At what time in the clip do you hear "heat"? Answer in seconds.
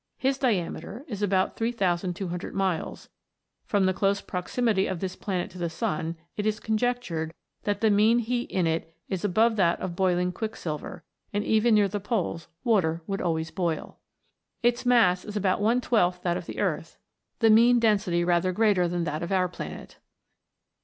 8.17-8.49